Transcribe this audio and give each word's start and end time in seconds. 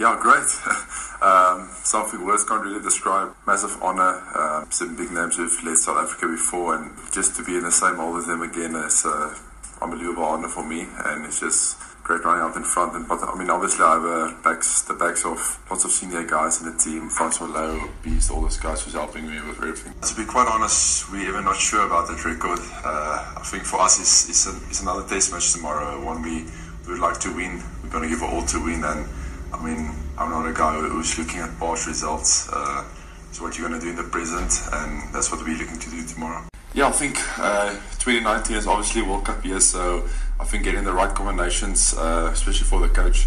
Yeah, 0.00 0.16
great. 0.18 0.48
um, 1.20 1.68
something 1.84 2.24
words 2.24 2.44
can't 2.44 2.64
really 2.64 2.80
describe. 2.80 3.36
Massive 3.46 3.76
honour. 3.82 4.24
Um, 4.34 4.70
some 4.70 4.96
big 4.96 5.12
names 5.12 5.36
who've 5.36 5.52
led 5.62 5.76
South 5.76 5.98
Africa 5.98 6.26
before, 6.26 6.74
and 6.74 6.96
just 7.12 7.36
to 7.36 7.44
be 7.44 7.58
in 7.58 7.64
the 7.64 7.70
same 7.70 7.96
hall 7.96 8.16
as 8.16 8.26
them 8.26 8.40
again 8.40 8.74
is 8.76 9.04
uh, 9.04 9.36
unbelievable 9.82 10.24
honour 10.24 10.48
for 10.48 10.66
me. 10.66 10.88
And 11.04 11.26
it's 11.26 11.40
just 11.40 11.76
great 12.02 12.24
running 12.24 12.40
out 12.40 12.56
in 12.56 12.64
front. 12.64 12.96
And 12.96 13.06
but 13.06 13.20
I 13.22 13.36
mean, 13.36 13.50
obviously, 13.50 13.84
I 13.84 13.92
have 13.92 14.04
uh, 14.08 14.42
backs, 14.42 14.80
the 14.88 14.94
backs 14.94 15.26
of 15.26 15.36
lots 15.68 15.84
of 15.84 15.90
senior 15.90 16.24
guys 16.24 16.62
in 16.62 16.72
the 16.72 16.78
team. 16.78 17.10
Francois 17.10 17.48
Louw, 17.48 17.90
Beast, 18.02 18.30
all 18.30 18.40
those 18.40 18.56
guys 18.56 18.82
who's 18.82 18.94
helping 18.94 19.28
me 19.28 19.36
with 19.42 19.58
everything. 19.58 19.92
To 20.00 20.14
be 20.16 20.24
quite 20.24 20.48
honest, 20.48 21.12
we're 21.12 21.28
even 21.28 21.44
not 21.44 21.56
sure 21.56 21.84
about 21.84 22.08
that 22.08 22.24
record. 22.24 22.58
Uh, 22.82 23.36
I 23.36 23.42
think 23.44 23.64
for 23.64 23.78
us, 23.82 24.00
it's, 24.00 24.30
it's, 24.30 24.46
a, 24.46 24.56
it's 24.70 24.80
another 24.80 25.06
test 25.06 25.30
match 25.30 25.52
tomorrow. 25.52 26.02
One 26.02 26.22
we, 26.22 26.48
we 26.86 26.96
would 26.96 27.04
like 27.04 27.20
to 27.20 27.36
win. 27.36 27.62
We're 27.82 27.90
going 27.90 28.04
to 28.04 28.08
give 28.08 28.22
it 28.22 28.32
all 28.32 28.46
to 28.46 28.64
win. 28.64 28.82
And 28.82 29.04
I 29.52 29.64
mean, 29.64 29.90
I'm 30.16 30.30
not 30.30 30.48
a 30.48 30.52
guy 30.52 30.78
who's 30.80 31.18
looking 31.18 31.40
at 31.40 31.58
past 31.58 31.86
results. 31.86 32.48
Uh, 32.52 32.84
it's 33.28 33.40
what 33.40 33.56
you're 33.56 33.68
going 33.68 33.80
to 33.80 33.84
do 33.84 33.90
in 33.90 33.96
the 33.96 34.10
present, 34.10 34.52
and 34.72 35.14
that's 35.14 35.30
what 35.30 35.40
we're 35.44 35.56
looking 35.56 35.78
to 35.78 35.90
do 35.90 36.06
tomorrow. 36.06 36.44
Yeah, 36.72 36.88
I 36.88 36.92
think 36.92 37.16
uh, 37.38 37.70
2019 37.98 38.56
is 38.56 38.66
obviously 38.66 39.02
World 39.02 39.24
Cup 39.24 39.44
year, 39.44 39.60
so 39.60 40.06
I 40.38 40.44
think 40.44 40.64
getting 40.64 40.84
the 40.84 40.92
right 40.92 41.12
combinations, 41.14 41.94
uh, 41.94 42.30
especially 42.32 42.66
for 42.66 42.80
the 42.80 42.88
coach, 42.88 43.26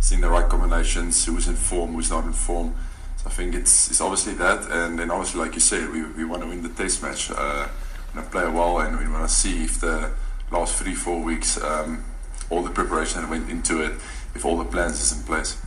seeing 0.00 0.20
the 0.20 0.30
right 0.30 0.48
combinations, 0.48 1.24
who's 1.24 1.48
in 1.48 1.56
form, 1.56 1.94
who's 1.94 2.10
not 2.10 2.24
in 2.24 2.32
form. 2.32 2.74
So 3.16 3.26
I 3.26 3.30
think 3.30 3.54
it's 3.54 3.90
it's 3.90 4.00
obviously 4.00 4.34
that, 4.34 4.70
and 4.70 4.98
then 4.98 5.10
obviously, 5.10 5.40
like 5.40 5.54
you 5.54 5.60
said, 5.60 5.90
we, 5.90 6.04
we 6.04 6.24
want 6.24 6.42
to 6.42 6.48
win 6.48 6.62
the 6.62 6.68
test 6.68 7.02
match, 7.02 7.30
uh, 7.30 7.68
to 8.14 8.22
play 8.22 8.48
well, 8.48 8.78
and 8.78 8.96
we 8.98 9.08
want 9.08 9.28
to 9.28 9.34
see 9.34 9.64
if 9.64 9.80
the 9.80 10.12
last 10.52 10.76
three 10.80 10.94
four 10.94 11.20
weeks, 11.20 11.60
um, 11.62 12.04
all 12.48 12.62
the 12.62 12.70
preparation 12.70 13.22
that 13.22 13.28
went 13.28 13.50
into 13.50 13.82
it, 13.82 13.92
if 14.34 14.44
all 14.44 14.56
the 14.56 14.64
plans 14.64 15.00
is 15.00 15.18
in 15.18 15.24
place. 15.24 15.60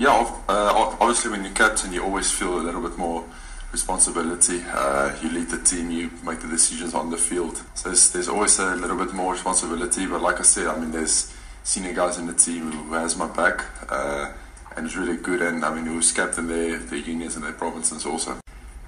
Yeah, 0.00 0.34
uh, 0.48 0.96
obviously, 0.98 1.30
when 1.30 1.44
you're 1.44 1.52
captain, 1.52 1.92
you 1.92 2.02
always 2.02 2.30
feel 2.30 2.58
a 2.58 2.62
little 2.62 2.80
bit 2.80 2.96
more 2.96 3.22
responsibility. 3.70 4.62
Uh, 4.72 5.14
you 5.20 5.28
lead 5.28 5.50
the 5.50 5.58
team, 5.58 5.90
you 5.90 6.10
make 6.24 6.40
the 6.40 6.48
decisions 6.48 6.94
on 6.94 7.10
the 7.10 7.18
field. 7.18 7.62
So 7.74 7.90
there's, 7.90 8.10
there's, 8.10 8.26
always 8.26 8.58
a 8.60 8.76
little 8.76 8.96
bit 8.96 9.12
more 9.12 9.34
responsibility. 9.34 10.06
But 10.06 10.22
like 10.22 10.40
I 10.40 10.42
said, 10.42 10.68
I 10.68 10.78
mean, 10.78 10.90
there's 10.90 11.36
senior 11.64 11.92
guys 11.92 12.16
in 12.16 12.26
the 12.26 12.32
team 12.32 12.72
who 12.72 12.94
has 12.94 13.14
my 13.18 13.26
back 13.26 13.66
uh, 13.90 14.32
and 14.74 14.86
is 14.86 14.96
really 14.96 15.18
good. 15.18 15.42
And 15.42 15.62
I 15.62 15.74
mean, 15.74 15.84
who's 15.84 16.12
captain 16.12 16.48
their, 16.48 16.78
their 16.78 16.98
unions 16.98 17.36
and 17.36 17.44
their 17.44 17.52
provinces 17.52 18.06
also. 18.06 18.40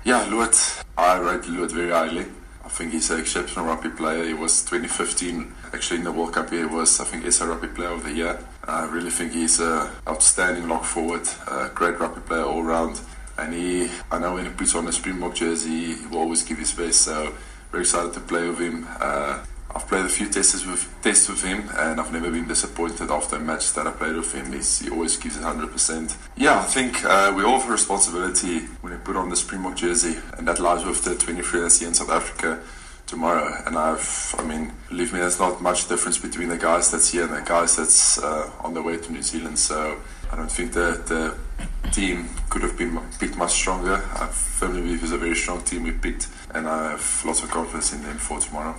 Yeah, 0.04 0.24
Lood, 0.30 0.54
I 0.96 1.18
rate 1.18 1.46
Lood 1.46 1.72
very 1.72 1.90
highly. 1.90 2.24
I 2.72 2.74
think 2.74 2.92
he's 2.92 3.10
an 3.10 3.20
exceptional 3.20 3.66
rugby 3.66 3.90
player. 3.90 4.24
He 4.24 4.32
was 4.32 4.62
2015, 4.64 5.52
actually 5.74 5.98
in 5.98 6.04
the 6.04 6.10
World 6.10 6.32
Cup 6.32 6.48
he 6.48 6.64
was, 6.64 6.98
I 7.00 7.04
think, 7.04 7.30
SA 7.30 7.44
Rugby 7.44 7.68
Player 7.68 7.90
of 7.90 8.02
the 8.02 8.12
Year. 8.12 8.38
I 8.64 8.86
really 8.86 9.10
think 9.10 9.32
he's 9.32 9.60
an 9.60 9.90
outstanding 10.08 10.66
lock 10.70 10.84
forward, 10.84 11.28
a 11.48 11.68
great 11.74 12.00
rugby 12.00 12.22
player 12.22 12.44
all 12.44 12.62
round. 12.62 12.98
And 13.36 13.52
he, 13.52 13.90
I 14.10 14.18
know 14.18 14.32
when 14.32 14.46
he 14.46 14.50
puts 14.52 14.74
on 14.74 14.88
a 14.88 14.92
Springbok 14.92 15.34
jersey, 15.34 15.96
he 15.96 16.06
will 16.06 16.20
always 16.20 16.42
give 16.44 16.56
his 16.56 16.72
best. 16.72 17.02
So 17.02 17.34
very 17.70 17.82
excited 17.82 18.14
to 18.14 18.20
play 18.20 18.48
with 18.48 18.58
him. 18.58 18.88
Uh, 18.98 19.44
I've 19.74 19.88
played 19.88 20.04
a 20.04 20.08
few 20.08 20.28
tests 20.28 20.66
with 20.66 20.88
tests 21.02 21.28
with 21.28 21.42
him, 21.42 21.68
and 21.78 22.00
I've 22.00 22.12
never 22.12 22.30
been 22.30 22.46
disappointed 22.46 23.10
after 23.10 23.36
a 23.36 23.40
match 23.40 23.72
that 23.74 23.86
I 23.86 23.90
played 23.90 24.16
with 24.16 24.32
him. 24.32 24.52
He's, 24.52 24.80
he 24.80 24.90
always 24.90 25.16
gives 25.16 25.36
it 25.36 25.42
hundred 25.42 25.72
percent. 25.72 26.16
Yeah, 26.36 26.60
I 26.60 26.64
think 26.64 27.04
uh, 27.04 27.32
we 27.34 27.42
all 27.42 27.58
have 27.58 27.68
a 27.68 27.72
responsibility 27.72 28.60
when 28.82 28.92
we 28.92 28.98
put 28.98 29.16
on 29.16 29.30
the 29.30 29.36
Springbok 29.36 29.76
jersey, 29.76 30.16
and 30.36 30.46
that 30.46 30.58
lies 30.58 30.84
with 30.84 31.02
the 31.04 31.14
23 31.14 31.60
that's 31.60 31.78
here 31.78 31.88
in 31.88 31.94
South 31.94 32.10
Africa 32.10 32.60
tomorrow. 33.06 33.62
And 33.66 33.76
I've, 33.76 34.34
I 34.38 34.44
mean, 34.44 34.72
believe 34.88 35.12
me, 35.12 35.20
there's 35.20 35.38
not 35.38 35.62
much 35.62 35.88
difference 35.88 36.18
between 36.18 36.48
the 36.48 36.58
guys 36.58 36.90
that's 36.90 37.10
here 37.10 37.24
and 37.24 37.32
the 37.32 37.40
guys 37.40 37.76
that's 37.76 38.18
uh, 38.18 38.50
on 38.60 38.74
the 38.74 38.82
way 38.82 38.96
to 38.98 39.12
New 39.12 39.22
Zealand. 39.22 39.58
So 39.58 39.98
I 40.30 40.36
don't 40.36 40.50
think 40.50 40.72
the 40.72 41.02
the 41.06 41.90
team 41.90 42.28
could 42.50 42.62
have 42.62 42.76
been 42.76 42.98
picked 43.18 43.36
much 43.36 43.52
stronger. 43.52 43.96
I 44.14 44.26
firmly 44.26 44.80
believe 44.82 45.02
it's 45.02 45.12
a 45.12 45.18
very 45.18 45.34
strong 45.34 45.62
team 45.62 45.84
we 45.84 45.92
picked, 45.92 46.28
and 46.54 46.68
I 46.68 46.92
have 46.92 47.22
lots 47.24 47.42
of 47.42 47.50
confidence 47.50 47.92
in 47.92 48.02
them 48.02 48.18
for 48.18 48.38
tomorrow. 48.38 48.74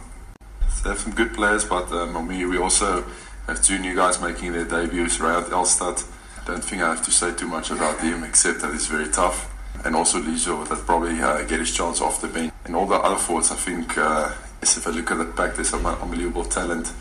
They 0.84 0.90
have 0.90 1.00
some 1.00 1.14
good 1.14 1.34
players, 1.34 1.64
but 1.64 1.92
um, 1.94 2.28
me, 2.28 2.46
we 2.46 2.58
also 2.58 3.06
have 3.48 3.62
two 3.62 3.80
new 3.80 3.96
guys 3.96 4.20
making 4.22 4.52
their 4.52 4.66
debuts. 4.66 5.18
Rynhardt 5.18 5.50
Elstadt. 5.50 6.06
Don't 6.46 6.64
think 6.64 6.82
I 6.82 6.90
have 6.90 7.06
to 7.06 7.12
say 7.12 7.34
too 7.34 7.48
much 7.48 7.72
about 7.72 8.02
him, 8.02 8.24
except 8.24 8.60
that 8.62 8.74
he's 8.74 8.88
very 8.88 9.08
tough. 9.10 9.50
And 9.86 9.96
also 9.96 10.20
Lizo, 10.20 10.68
that 10.68 10.86
probably 10.86 11.22
uh, 11.22 11.44
get 11.44 11.60
his 11.60 11.74
chance 11.74 12.02
off 12.02 12.20
the 12.20 12.28
bench. 12.28 12.54
And 12.66 12.76
all 12.76 12.86
the 12.86 12.96
other 12.96 13.16
forwards, 13.16 13.50
I 13.52 13.56
think, 13.56 13.98
uh, 13.98 14.34
if 14.62 14.86
I 14.86 14.92
look 14.92 15.10
at 15.12 15.18
the 15.18 15.26
pack, 15.26 15.56
there's 15.56 15.70
some 15.70 15.86
unbelievable 15.86 16.46
talent. 16.46 16.92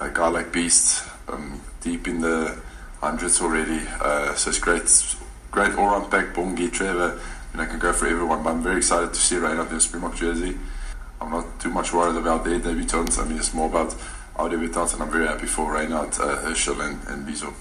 A 0.00 0.10
guy 0.10 0.28
like 0.28 0.52
Beast, 0.52 1.08
um, 1.28 1.60
deep 1.82 2.08
in 2.08 2.20
the 2.20 2.58
hundreds 3.00 3.40
already. 3.40 3.80
Uh, 4.00 4.34
so 4.34 4.50
it's 4.50 4.58
great 4.58 4.88
great 5.50 5.74
all-round 5.76 6.10
pack, 6.10 6.34
Bongi, 6.34 6.72
Trevor, 6.72 7.20
and 7.52 7.62
I 7.62 7.66
can 7.66 7.78
go 7.78 7.92
for 7.92 8.06
everyone. 8.06 8.42
But 8.42 8.50
I'm 8.50 8.62
very 8.62 8.78
excited 8.78 9.12
to 9.14 9.20
see 9.20 9.36
Rynhardt 9.36 9.68
in 9.68 9.74
the 9.74 9.80
Springbok 9.80 10.16
jersey. 10.16 10.56
I'm 11.20 11.30
not 11.30 11.60
too 11.60 11.70
much 11.70 11.92
worried 11.92 12.16
about 12.16 12.44
their 12.44 12.58
debutants. 12.58 13.18
I 13.18 13.24
mean, 13.26 13.38
it's 13.38 13.52
more 13.52 13.68
about 13.68 13.94
our 14.36 14.48
debutants, 14.48 14.94
and 14.94 15.02
I'm 15.02 15.10
very 15.10 15.26
happy 15.26 15.46
for 15.46 15.72
Rynhardt, 15.72 16.18
uh, 16.18 16.36
Herschel, 16.36 16.80
and, 16.80 16.98
and 17.08 17.26
Lizo. 17.26 17.52